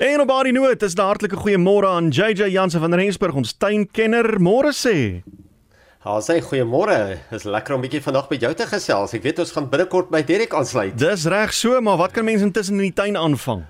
En 0.00 0.20
op 0.20 0.28
daardie 0.28 0.52
noot 0.52 0.82
is 0.82 0.94
'n 0.94 1.00
hartlike 1.00 1.36
goeiemôre 1.36 1.86
aan 1.86 2.08
JJ 2.08 2.48
Jansen 2.48 2.80
van 2.80 2.94
Rensburg, 2.94 3.34
ons 3.34 3.52
tuinkenner. 3.52 4.40
Môre 4.40 4.72
sê. 4.72 5.22
Ha, 5.98 6.20
sê 6.20 6.40
goeiemôre. 6.40 7.18
Is 7.30 7.44
lekker 7.44 7.74
om 7.74 7.80
bietjie 7.80 8.00
vandag 8.02 8.28
by 8.28 8.36
jou 8.36 8.54
te 8.54 8.66
gesels. 8.66 9.12
Ek 9.14 9.22
weet 9.22 9.38
ons 9.38 9.52
gaan 9.52 9.68
binnekort 9.68 10.08
by 10.10 10.22
Derek 10.22 10.54
aansluit. 10.54 10.98
Dis 10.98 11.26
reg 11.26 11.52
so, 11.52 11.80
maar 11.80 11.96
wat 11.96 12.12
kan 12.12 12.24
mense 12.24 12.44
intussen 12.44 12.74
in 12.74 12.80
die 12.80 12.92
tuin 12.92 13.16
aanvang? 13.16 13.64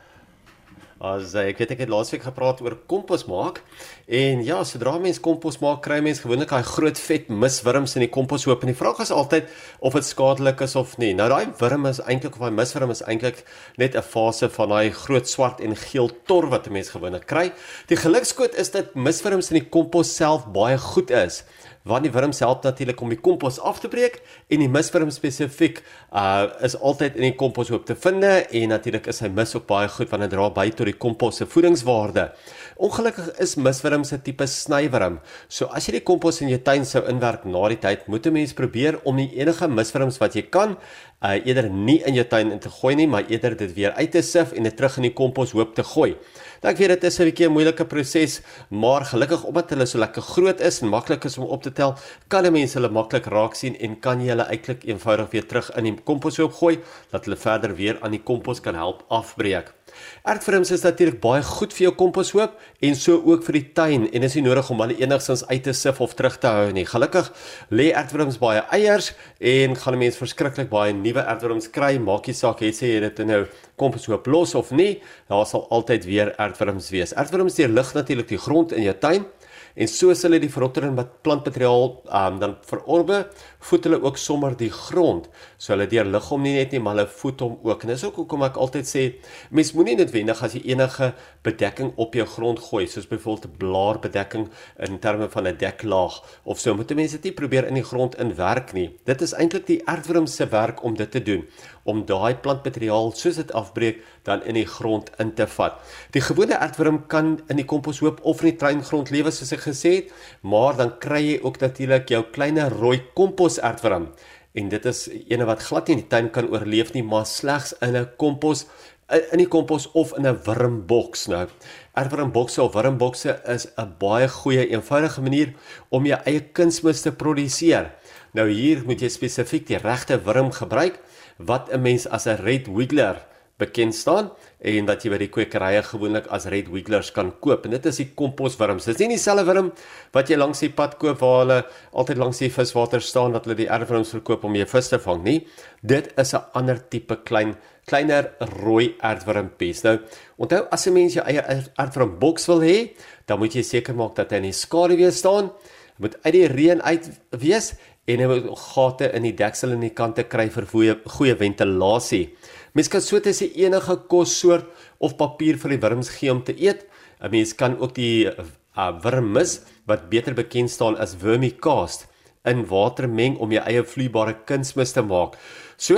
As 1.01 1.33
ek 1.33 1.57
weet 1.63 1.71
ek 1.73 1.79
het 1.81 1.89
laasweek 1.89 2.27
gepraat 2.27 2.59
oor 2.61 2.75
kompos 2.85 3.23
maak 3.25 3.63
en 4.05 4.43
ja, 4.45 4.59
sodra 4.69 4.99
mens 5.01 5.17
kompos 5.25 5.57
maak, 5.63 5.79
kry 5.87 5.97
mens 6.05 6.19
gewoonlik 6.21 6.51
daai 6.53 6.67
groot 6.69 7.01
vet 7.01 7.31
miswurms 7.33 7.97
in 7.97 8.05
die 8.05 8.11
komposhoop 8.13 8.67
en 8.67 8.69
die 8.69 8.77
vraag 8.77 9.01
is 9.01 9.13
altyd 9.17 9.49
of 9.81 9.97
dit 9.97 10.05
skadelik 10.05 10.61
is 10.67 10.77
of 10.77 10.99
nie. 11.01 11.15
Nou 11.17 11.31
daai 11.33 11.55
wurm 11.63 11.89
is 11.89 12.03
eintlik 12.05 12.37
of 12.37 12.45
daai 12.45 12.53
miswurm 12.53 12.93
is 12.93 13.01
eintlik 13.09 13.41
net 13.81 13.97
'n 13.97 14.05
fase 14.05 14.51
van 14.53 14.69
daai 14.77 14.93
groot 14.93 15.25
swart 15.25 15.65
en 15.65 15.73
geel 15.73 16.13
tor 16.29 16.51
wat 16.53 16.69
'n 16.69 16.73
mens 16.77 16.93
gewoonlik 16.93 17.25
kry. 17.25 17.49
Die 17.89 17.97
gelukskoot 17.97 18.53
is 18.55 18.71
dat 18.71 18.93
miswurms 18.95 19.51
in 19.51 19.65
die 19.65 19.71
kompos 19.71 20.15
self 20.15 20.53
baie 20.53 20.77
goed 20.77 21.11
is 21.11 21.45
want 21.83 22.05
die 22.05 22.13
wurms 22.13 22.41
help 22.45 22.65
natuurlik 22.65 23.01
om 23.01 23.09
die 23.09 23.21
kompos 23.21 23.59
af 23.61 23.81
te 23.81 23.89
breek 23.89 24.21
en 24.53 24.61
die 24.61 24.69
miswurm 24.69 25.11
spesifiek 25.11 25.83
uh 26.13 26.49
is 26.67 26.77
altyd 26.77 27.17
in 27.17 27.31
die 27.31 27.37
komposhoop 27.37 27.87
te 27.87 27.95
vind 27.97 28.25
en 28.25 28.69
natuurlik 28.69 29.07
is 29.09 29.21
hy 29.21 29.29
mis 29.29 29.55
ook 29.57 29.67
baie 29.67 29.89
goed 29.89 30.11
want 30.11 30.27
dit 30.27 30.33
dra 30.35 30.51
by 30.51 30.69
tot 30.71 30.87
die 30.87 30.97
kompos 30.97 31.41
se 31.41 31.47
voedingswaarde. 31.47 32.31
Ongelukkig 32.77 33.41
is 33.41 33.57
miswurms 33.57 34.13
'n 34.13 34.21
tipe 34.25 34.47
snywurm. 34.47 35.21
So 35.49 35.67
as 35.67 35.87
jy 35.87 35.93
die 35.93 36.05
kompos 36.05 36.41
in 36.41 36.49
jou 36.49 36.59
tuin 36.59 36.85
sou 36.85 37.03
inwerk 37.09 37.45
na 37.45 37.69
die 37.69 37.77
tyd, 37.77 38.09
moet 38.09 38.27
'n 38.27 38.33
mens 38.33 38.53
probeer 38.53 39.01
om 39.05 39.17
die 39.17 39.31
enige 39.37 39.69
miswurms 39.69 40.19
wat 40.19 40.35
jy 40.35 40.43
kan 40.43 40.77
uh 41.21 41.37
eerder 41.37 41.69
nie 41.69 41.99
in 42.09 42.15
jou 42.17 42.25
tuin 42.25 42.53
in 42.55 42.61
te 42.65 42.71
gooi 42.73 42.95
nie, 42.97 43.07
maar 43.07 43.27
eerder 43.29 43.57
dit 43.57 43.75
weer 43.77 43.93
uit 43.93 44.11
te 44.11 44.23
sif 44.25 44.55
en 44.57 44.65
dit 44.65 44.77
terug 44.77 44.97
in 44.97 45.11
die 45.11 45.13
komposhoop 45.13 45.75
te 45.77 45.85
gooi. 45.85 46.15
Dan 46.63 46.73
ek 46.73 46.81
weet 46.81 46.95
dit 46.95 47.05
is 47.05 47.21
'n 47.21 47.25
bietjie 47.29 47.47
'n 47.47 47.53
moeilike 47.53 47.85
proses, 47.85 48.41
maar 48.71 49.05
gelukkig 49.05 49.45
omdat 49.45 49.71
hulle 49.71 49.87
so 49.87 49.99
lekker 49.99 50.23
groot 50.23 50.61
is 50.61 50.81
en 50.81 50.89
maklik 50.89 51.25
is 51.25 51.39
om 51.39 51.45
op 51.45 51.63
te 51.63 51.73
tel, 51.73 51.95
kan 52.29 52.47
'n 52.47 52.53
mens 52.53 52.75
hulle 52.75 52.89
maklik 52.89 53.27
raak 53.27 53.55
sien 53.55 53.77
en 53.81 54.01
kan 54.01 54.21
jy 54.21 54.29
hulle 54.29 54.49
eintlik 54.49 54.85
eenvoudig 54.85 55.31
weer 55.31 55.47
terug 55.47 55.71
in 55.77 55.85
die 55.85 55.97
komposhoop 56.05 56.53
gooi 56.53 56.79
dat 57.11 57.25
hulle 57.25 57.37
verder 57.37 57.77
weer 57.77 57.99
aan 58.01 58.13
die 58.13 58.23
kompos 58.23 58.61
kan 58.61 58.75
help 58.75 59.05
afbreek. 59.09 59.80
Ertvrums 60.29 60.71
is 60.75 60.85
natuurlik 60.85 61.21
baie 61.23 61.43
goed 61.47 61.75
vir 61.77 61.87
jou 61.87 61.93
komposhoop 61.99 62.57
en 62.87 62.97
so 62.99 63.17
ook 63.19 63.45
vir 63.47 63.59
die 63.59 63.65
tuin 63.77 64.07
en 64.09 64.27
is 64.27 64.37
nie 64.39 64.45
nodig 64.47 64.71
om 64.71 64.83
hulle 64.85 64.99
enigstens 65.01 65.47
uit 65.49 65.63
te 65.67 65.75
sif 65.77 66.01
of 66.01 66.15
terug 66.19 66.39
te 66.43 66.51
hou 66.51 66.69
nie. 66.77 66.87
Gelukkig 66.89 67.33
lê 67.71 67.91
ertvrums 67.97 68.39
baie 68.43 68.63
eiers 68.77 69.13
en 69.41 69.77
gaan 69.77 69.99
mense 70.01 70.21
verskriklik 70.21 70.71
baie 70.73 70.95
nuwe 70.97 71.25
ertvrums 71.25 71.71
kry. 71.73 71.97
Maak 71.99 72.31
nie 72.31 72.37
saak 72.37 72.65
het 72.67 72.83
jy 72.83 73.01
dit 73.07 73.25
nou 73.29 73.45
komposhoop 73.81 74.27
los 74.29 74.55
of 74.59 74.73
nie, 74.77 75.01
daar 75.31 75.47
sal 75.49 75.67
altyd 75.73 76.05
weer 76.09 76.35
ertvrums 76.39 76.91
wees. 76.93 77.17
Ertvrums 77.17 77.57
deur 77.57 77.73
lig 77.73 77.95
natuurlik 77.97 78.29
die 78.31 78.41
grond 78.41 78.77
in 78.77 78.89
jou 78.91 78.97
tuin 79.01 79.29
en 79.75 79.89
soos 79.89 80.23
hulle 80.27 80.41
die 80.43 80.51
verrotterende 80.53 81.07
plantmateriaal 81.25 81.87
um, 82.07 82.39
dan 82.43 82.57
verorbe, 82.69 83.25
voed 83.69 83.87
hulle 83.89 84.01
ook 84.03 84.19
sommer 84.21 84.57
die 84.57 84.71
grond. 84.71 85.29
So 85.59 85.75
hulle 85.75 85.89
deur 85.91 86.09
lig 86.09 86.29
hom 86.31 86.43
nie 86.43 86.55
net 86.57 86.75
nie, 86.75 86.81
maar 86.83 86.97
hulle 86.97 87.09
voed 87.21 87.45
hom 87.45 87.59
ook. 87.67 87.85
En 87.85 87.93
dis 87.95 88.05
ook 88.05 88.23
hoekom 88.23 88.47
ek 88.49 88.59
altyd 88.61 88.89
sê, 88.89 89.05
mens 89.51 89.73
moenie 89.77 89.97
noodwendig 90.01 90.43
as 90.43 90.57
jy 90.57 90.63
enige 90.73 91.13
bedekking 91.47 91.93
op 92.01 92.15
jou 92.19 92.27
grond 92.27 92.61
gooi, 92.71 92.87
soos 92.87 93.09
byvoorbeeld 93.11 93.47
'n 93.47 93.59
blaarbedekking 93.59 94.49
in 94.87 94.99
terme 94.99 95.29
van 95.29 95.47
'n 95.47 95.57
deklaag 95.57 96.23
of 96.45 96.59
so, 96.59 96.75
moet 96.75 96.95
mense 96.95 97.17
dit 97.17 97.25
nie 97.25 97.33
probeer 97.33 97.67
in 97.67 97.75
die 97.75 97.85
grond 97.85 98.19
inwerk 98.19 98.73
nie. 98.73 98.91
Dit 99.05 99.23
is 99.23 99.33
eintlik 99.33 99.67
die 99.67 99.81
aardwurm 99.87 100.27
se 100.27 100.47
werk 100.47 100.83
om 100.83 100.97
dit 100.97 101.11
te 101.11 101.23
doen 101.23 101.47
om 101.91 102.03
daai 102.09 102.39
plantmateriaal 102.45 103.13
soos 103.19 103.41
dit 103.43 103.53
afbreek 103.61 104.01
dan 104.29 104.45
in 104.47 104.59
die 104.61 104.67
grond 104.79 105.11
in 105.23 105.35
te 105.35 105.47
vat. 105.59 105.79
Die 106.15 106.25
gewone 106.25 106.59
aardwurm 106.59 107.03
kan 107.13 107.39
in 107.49 107.61
die 107.61 107.69
komposhoop 107.69 108.21
of 108.23 108.43
in 108.43 108.53
die 108.53 108.61
tuingrond 108.65 109.11
lewe 109.11 109.35
soos 109.35 109.53
ek 109.57 109.67
gesê 109.69 109.97
het, 110.01 110.13
maar 110.43 110.79
dan 110.79 110.97
kry 111.03 111.23
jy 111.27 111.39
ook 111.43 111.61
natuurlik 111.61 112.13
jou 112.15 112.23
klein 112.35 112.61
rooi 112.79 113.01
kompos 113.15 113.59
aardwurm 113.59 114.13
en 114.59 114.71
dit 114.71 114.87
is 114.91 115.05
ene 115.31 115.47
wat 115.47 115.63
glad 115.63 115.89
nie 115.89 115.97
in 115.97 116.01
die 116.03 116.11
tuin 116.11 116.31
kan 116.35 116.49
oorleef 116.51 116.95
nie, 116.95 117.05
maar 117.07 117.27
slegs 117.27 117.75
in 117.83 117.97
'n 117.97 118.09
kompos 118.19 118.67
in 119.11 119.39
die 119.39 119.49
kompos 119.51 119.89
of 119.93 120.13
in 120.17 120.27
'n 120.27 120.39
wurmboks 120.45 121.27
nou. 121.27 121.47
Aardwurmbokse 121.95 122.63
of 122.63 122.75
wurmbokse 122.75 123.41
is 123.47 123.67
'n 123.77 123.95
baie 123.99 124.29
goeie 124.29 124.69
eenvoudige 124.71 125.21
manier 125.21 125.55
om 125.89 126.07
jou 126.07 126.21
eie 126.25 126.41
kunsmis 126.41 127.03
te 127.03 127.13
produseer. 127.13 127.91
Nou 128.33 128.49
hier 128.51 128.85
moet 128.87 129.01
jy 129.01 129.09
spesifiek 129.09 129.67
die 129.67 129.79
regte 129.79 130.21
wurm 130.25 130.53
gebruik 130.53 131.01
wat 131.39 131.73
'n 131.73 131.83
mens 131.83 132.07
as 132.07 132.27
'n 132.27 132.43
red 132.45 132.67
wiggler 132.69 133.27
bekend 133.61 133.95
staan 133.95 134.31
en 134.61 134.89
wat 134.89 135.05
jy 135.05 135.13
by 135.13 135.19
die 135.19 135.31
kwekerye 135.33 135.83
gewoonlik 135.85 136.29
as 136.33 136.47
red 136.53 136.69
wigglers 136.73 137.13
kan 137.17 137.33
koop. 137.45 137.67
En 137.67 137.71
dit 137.71 137.87
is 137.87 138.01
die 138.03 138.09
komposwurms. 138.17 138.85
Dit 138.89 138.95
is 138.95 139.01
nie 139.05 139.17
dieselfde 139.17 139.45
wurm 139.49 139.73
wat 140.13 140.31
jy 140.33 140.39
langs 140.41 140.63
die 140.65 140.73
pad 140.77 140.97
koop 141.01 141.21
waar 141.21 141.39
hulle 141.43 141.59
altyd 141.93 142.21
langs 142.23 142.39
die 142.43 142.51
viswater 142.53 143.05
staan 143.05 143.33
dat 143.37 143.45
hulle 143.45 143.57
die 143.57 143.69
erwurms 143.69 144.15
verkoop 144.17 144.45
om 144.49 144.57
jou 144.59 144.67
vis 144.67 144.89
te 144.93 144.99
vang 144.99 145.23
nie. 145.25 145.47
Dit 145.83 146.13
is 146.17 146.35
'n 146.35 146.45
ander 146.55 146.79
tipe 146.89 147.17
klein 147.25 147.57
kleiner 147.87 148.31
rooi 148.63 148.95
aardwurmpies. 149.03 149.83
Nou, 149.83 149.99
onthou 150.39 150.67
as 150.71 150.87
'n 150.87 150.93
mens 150.93 151.15
jou 151.15 151.25
eie 151.27 151.43
aardwurmboks 151.77 152.47
wil 152.47 152.61
hê, 152.61 152.91
dan 153.27 153.39
moet 153.39 153.55
jy 153.55 153.63
seker 153.63 153.95
maak 153.95 154.15
dat 154.15 154.31
hy 154.31 154.37
in 154.37 154.43
die 154.43 154.53
skaduwee 154.53 155.11
staan. 155.11 155.51
Moet 155.99 156.17
uit 156.23 156.33
die 156.33 156.47
reën 156.47 156.83
uit 156.83 157.11
wees 157.31 157.75
en 158.07 158.29
moet 158.29 158.47
gate 158.59 159.11
in 159.15 159.23
die 159.23 159.35
deksel 159.37 159.73
en 159.73 159.81
die 159.85 159.95
kante 159.95 160.25
kry 160.25 160.49
vir 160.51 160.67
goeie 160.67 160.95
goeie 161.17 161.35
ventilasie. 161.37 162.31
Mens 162.75 162.89
kan 162.89 163.03
so 163.03 163.21
tussen 163.21 163.53
enige 163.55 163.97
kossoort 164.09 164.69
of 164.99 165.17
papier 165.19 165.59
vir 165.59 165.75
die 165.75 165.83
wurms 165.83 166.11
gee 166.17 166.31
om 166.33 166.43
te 166.43 166.55
eet. 166.55 166.87
'n 167.21 167.31
Mens 167.31 167.53
kan 167.53 167.79
ook 167.79 167.95
die 167.95 168.27
uh, 168.27 168.93
wurmmis 169.03 169.61
wat 169.87 170.09
beter 170.11 170.35
bekend 170.35 170.71
staan 170.71 170.97
as 170.97 171.15
vermicast 171.15 172.07
in 172.45 172.65
water 172.67 173.09
meng 173.09 173.37
om 173.37 173.53
jou 173.53 173.63
eie 173.67 173.83
vloeibare 173.85 174.35
kunsmis 174.47 174.93
te 174.93 175.03
maak. 175.03 175.37
So 175.77 175.97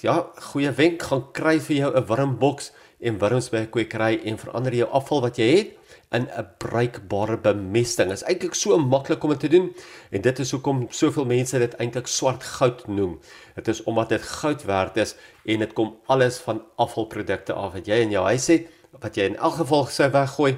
ja, 0.00 0.16
goeie 0.52 0.70
wenk, 0.70 1.02
gaan 1.02 1.26
kry 1.32 1.58
vir 1.60 1.76
jou 1.76 1.90
'n 1.92 2.06
wurmboks 2.08 2.72
en 3.00 3.18
wurms 3.18 3.50
by 3.50 3.56
'n 3.64 3.70
kwekery 3.70 4.20
en 4.24 4.38
verander 4.38 4.74
jou 4.74 4.88
afval 4.90 5.20
wat 5.20 5.36
jy 5.36 5.56
het 5.56 5.70
in 6.12 6.28
'n 6.28 6.46
bruikbare 6.58 7.36
bemesting. 7.36 8.08
Dit 8.08 8.22
is 8.22 8.28
eintlik 8.28 8.54
so 8.54 8.78
maklik 8.78 9.24
om 9.24 9.30
dit 9.30 9.40
te 9.40 9.48
doen 9.48 9.74
en 10.10 10.20
dit 10.20 10.38
is 10.38 10.50
hoekom 10.50 10.86
soveel 10.90 11.24
mense 11.24 11.58
dit 11.58 11.74
eintlik 11.74 12.06
swart 12.06 12.42
goud 12.42 12.86
noem. 12.86 13.20
Dit 13.54 13.68
is 13.68 13.82
omdat 13.82 14.08
dit 14.08 14.22
goud 14.22 14.64
werd 14.64 14.96
is 14.96 15.14
en 15.44 15.58
dit 15.58 15.72
kom 15.72 15.96
alles 16.06 16.38
van 16.38 16.62
afvalprodukte 16.76 17.52
af 17.52 17.72
wat 17.72 17.86
jy 17.86 17.94
in 17.94 18.10
jou 18.10 18.24
huis 18.24 18.46
het 18.46 18.66
wat 19.00 19.16
jy 19.16 19.22
in 19.22 19.36
elk 19.36 19.54
geval 19.54 19.86
sou 19.86 20.10
weggooi 20.10 20.56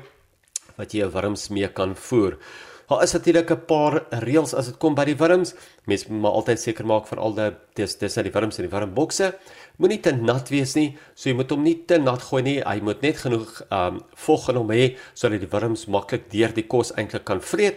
wat 0.76 0.92
jy 0.92 1.04
'n 1.04 1.10
wurms 1.10 1.48
mee 1.48 1.68
kan 1.68 1.96
voer. 1.96 2.38
Daar 2.86 3.02
is 3.02 3.12
natuurlik 3.12 3.50
'n 3.50 3.64
paar 3.66 4.04
reëls 4.10 4.54
as 4.54 4.66
dit 4.66 4.78
kom 4.78 4.94
by 4.94 5.04
die 5.04 5.16
wurms. 5.16 5.54
Mens 5.84 6.06
moet 6.06 6.20
maar 6.20 6.30
altyd 6.30 6.60
seker 6.60 6.86
maak 6.86 7.06
vir 7.06 7.18
al 7.18 7.34
die 7.34 7.50
dis 7.74 7.96
dis 7.98 8.14
die 8.14 8.30
wurms 8.30 8.58
in 8.58 8.68
die 8.68 8.76
wurmbokse 8.76 9.34
moenie 9.78 10.00
te 10.00 10.12
nat 10.12 10.48
wees 10.48 10.74
nie. 10.74 10.96
So 11.14 11.28
jy 11.28 11.34
moet 11.34 11.50
hom 11.50 11.62
nie 11.62 11.84
te 11.86 11.98
nat 11.98 12.22
gooi 12.22 12.42
nie. 12.42 12.60
Hy 12.60 12.80
moet 12.80 13.02
net 13.02 13.16
genoeg 13.16 13.62
ehm 13.70 13.96
um, 13.96 14.00
vog 14.14 14.48
in 14.48 14.56
hom 14.56 14.70
hê 14.70 14.96
sodat 15.14 15.40
die 15.40 15.50
wurms 15.50 15.86
maklik 15.86 16.30
deur 16.30 16.54
die 16.54 16.66
kos 16.66 16.92
eintlik 16.92 17.24
kan 17.24 17.40
vreet. 17.40 17.76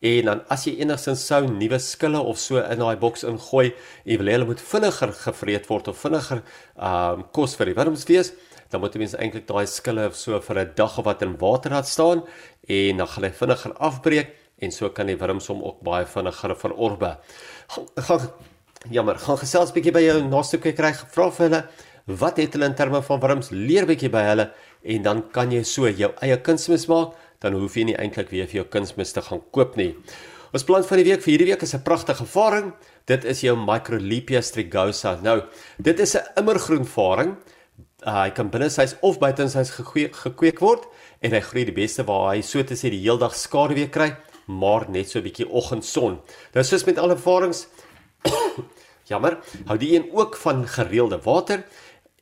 En 0.00 0.24
dan 0.24 0.42
as 0.48 0.64
jy 0.66 0.76
enigsins 0.80 1.26
sou 1.26 1.46
nuwe 1.46 1.78
skille 1.78 2.20
of 2.20 2.38
so 2.38 2.58
in 2.58 2.78
daai 2.78 2.96
boks 2.96 3.24
ingooi, 3.24 3.72
jy 4.04 4.18
wil 4.18 4.26
hê 4.26 4.32
hulle 4.32 4.46
moet 4.46 4.60
vinniger 4.60 5.12
gevreet 5.12 5.66
word 5.68 5.88
of 5.88 5.98
vinniger 5.98 6.42
ehm 6.76 7.20
um, 7.20 7.24
kos 7.32 7.54
vir 7.54 7.66
die 7.66 7.74
wurms 7.78 8.04
wees, 8.10 8.32
dan 8.70 8.80
moet 8.80 8.94
jy 8.94 8.98
mens 8.98 9.14
eintlik 9.14 9.46
daai 9.46 9.66
skille 9.66 10.10
so 10.14 10.40
vir 10.40 10.58
'n 10.58 10.72
dag 10.74 10.98
of 10.98 11.04
wat 11.04 11.22
in 11.22 11.38
water 11.38 11.70
laat 11.70 11.86
staan 11.86 12.22
en 12.68 12.96
dan 12.96 13.06
gaan 13.06 13.24
hy 13.24 13.30
vinniger 13.30 13.72
afbreek 13.78 14.34
en 14.58 14.72
so 14.72 14.88
kan 14.90 15.06
die 15.06 15.16
wurms 15.16 15.46
hom 15.48 15.62
ook 15.62 15.82
baie 15.86 16.06
vinniger 16.06 16.56
verorbe. 16.56 17.16
Gaan 17.96 18.30
Jammer, 18.86 19.18
gaan 19.18 19.40
gesels 19.40 19.72
bietjie 19.74 19.90
by 19.90 20.04
jou 20.04 20.20
naaste 20.22 20.60
kry 20.62 20.92
vra 20.94 21.24
vir 21.34 21.44
hulle 21.48 21.62
wat 22.20 22.38
het 22.38 22.54
hulle 22.54 22.68
in 22.70 22.76
terme 22.78 23.00
van 23.02 23.20
wurms 23.20 23.50
leer 23.50 23.88
bietjie 23.88 24.10
by 24.12 24.22
hulle 24.28 24.46
en 24.94 25.02
dan 25.02 25.22
kan 25.34 25.50
jy 25.52 25.64
so 25.66 25.90
jou 25.90 26.12
eie 26.22 26.36
kunsmis 26.46 26.86
maak, 26.88 27.16
dan 27.42 27.58
hoef 27.58 27.74
jy 27.76 27.88
nie 27.88 27.96
eintlik 27.98 28.30
weer 28.30 28.46
vir 28.46 28.62
jou 28.62 28.68
kunsmis 28.70 29.12
te 29.12 29.24
gaan 29.26 29.42
koop 29.52 29.74
nie. 29.76 29.90
Ons 30.54 30.64
plan 30.64 30.86
van 30.86 31.02
die 31.02 31.08
week 31.10 31.24
vir 31.24 31.32
hierdie 31.34 31.50
week 31.50 31.62
is 31.62 31.74
'n 31.74 31.82
pragtige 31.82 32.24
varing. 32.24 32.72
Dit 33.06 33.24
is 33.24 33.40
jou 33.42 33.56
Microlepia 33.56 34.40
strigosa. 34.40 35.18
Nou, 35.22 35.42
dit 35.82 35.98
is 36.00 36.14
'n 36.16 36.22
immergroen 36.36 36.86
varing. 36.86 37.36
Uh, 38.06 38.22
hy 38.22 38.30
kan 38.30 38.48
binne 38.48 38.70
sy 38.70 38.86
of 39.02 39.18
buite 39.18 39.48
sy 39.48 39.64
gekweek 39.64 40.60
word 40.60 40.86
en 41.20 41.32
hy 41.32 41.40
groei 41.40 41.64
die 41.64 41.74
beste 41.74 42.04
waar 42.04 42.34
hy 42.34 42.42
so 42.42 42.62
te 42.62 42.74
sê 42.74 42.90
die 42.90 43.02
heeldag 43.02 43.34
skaduwee 43.34 43.90
kry, 43.90 44.16
maar 44.48 44.88
net 44.90 45.10
so 45.10 45.18
'n 45.18 45.22
bietjie 45.22 45.48
oggendson. 45.48 46.20
Nou 46.54 46.64
soos 46.64 46.84
met 46.84 46.98
alle 46.98 47.16
varings 47.16 47.68
Jammer, 49.08 49.38
hou 49.68 49.78
die 49.78 49.94
een 49.94 50.10
ook 50.12 50.36
van 50.36 50.66
gereelde 50.68 51.20
water 51.24 51.64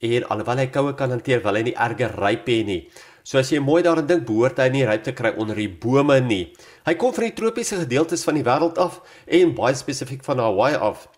en 0.00 0.28
alhoewel 0.28 0.60
hy 0.60 0.66
koue 0.70 0.94
kan 0.94 1.10
hanteer, 1.10 1.40
wil 1.42 1.56
hy 1.58 1.62
nie 1.70 1.74
erge 1.74 2.10
ryp 2.12 2.46
hê 2.46 2.58
nie. 2.66 2.80
So 3.26 3.40
as 3.40 3.50
jy 3.50 3.58
mooi 3.58 3.80
daaraan 3.82 4.06
dink, 4.06 4.26
behoort 4.28 4.60
hy 4.62 4.68
nie 4.70 4.84
ryp 4.86 5.02
te 5.02 5.14
kry 5.16 5.32
onder 5.34 5.58
die 5.58 5.70
bome 5.82 6.20
nie. 6.22 6.52
Hy 6.86 6.94
kom 6.94 7.14
van 7.16 7.26
die 7.26 7.34
tropiese 7.34 7.80
gedeeltes 7.80 8.22
van 8.28 8.38
die 8.38 8.44
wêreld 8.46 8.78
af 8.78 9.00
en 9.26 9.54
baie 9.56 9.74
spesifiek 9.74 10.22
van 10.26 10.38
Hawaii 10.38 10.76
af. 10.78 11.08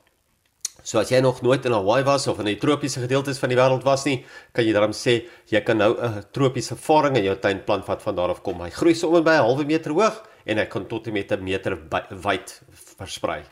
So 0.88 0.96
as 0.96 1.11
jy 1.12 1.19
nog 1.20 1.43
nooit 1.44 1.67
in 1.69 1.75
Hawaii 1.76 2.05
was 2.06 2.25
of 2.32 2.38
in 2.40 2.46
die 2.49 2.56
tropiese 2.56 3.02
gedeeltes 3.02 3.37
van 3.43 3.50
die 3.52 3.58
wêreld 3.58 3.85
was 3.85 4.06
nie, 4.08 4.23
kan 4.56 4.64
jy 4.64 4.73
daarom 4.73 4.94
sê 4.96 5.19
jy 5.52 5.61
kan 5.61 5.76
nou 5.76 5.90
'n 5.93 6.25
tropiese 6.32 6.76
faring 6.81 7.19
in 7.19 7.25
jou 7.25 7.37
tuin 7.37 7.61
plant 7.67 7.85
wat 7.85 8.00
van 8.02 8.17
daar 8.17 8.31
af 8.31 8.43
kom. 8.43 8.62
Hy 8.64 8.70
groei 8.70 8.94
sommer 8.94 9.20
by 9.20 9.37
'n 9.37 9.44
halwe 9.44 9.67
meter 9.67 9.93
hoog 9.93 10.25
en 10.46 10.56
hy 10.56 10.64
kan 10.64 10.87
tot 10.88 11.06
en 11.06 11.12
met 11.12 11.31
'n 11.31 11.44
meter 11.44 11.76
wyd 12.11 12.61
versprei. 12.96 13.44